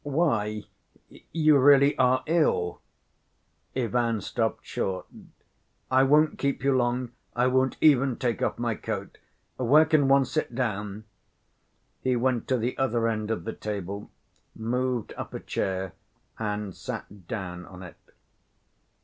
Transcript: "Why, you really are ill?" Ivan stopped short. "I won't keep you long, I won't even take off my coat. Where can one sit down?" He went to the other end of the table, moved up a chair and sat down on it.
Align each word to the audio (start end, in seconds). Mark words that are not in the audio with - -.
"Why, 0.03 0.63
you 1.31 1.59
really 1.59 1.95
are 1.99 2.23
ill?" 2.25 2.81
Ivan 3.75 4.19
stopped 4.21 4.65
short. 4.65 5.05
"I 5.91 6.01
won't 6.01 6.39
keep 6.39 6.63
you 6.63 6.75
long, 6.75 7.11
I 7.35 7.45
won't 7.45 7.77
even 7.81 8.15
take 8.15 8.41
off 8.41 8.57
my 8.57 8.73
coat. 8.73 9.19
Where 9.57 9.85
can 9.85 10.07
one 10.07 10.25
sit 10.25 10.55
down?" 10.55 11.03
He 12.01 12.15
went 12.15 12.47
to 12.47 12.57
the 12.57 12.75
other 12.79 13.07
end 13.07 13.29
of 13.29 13.43
the 13.43 13.53
table, 13.53 14.09
moved 14.55 15.13
up 15.17 15.35
a 15.35 15.39
chair 15.39 15.93
and 16.39 16.75
sat 16.75 17.27
down 17.27 17.67
on 17.67 17.83
it. 17.83 17.97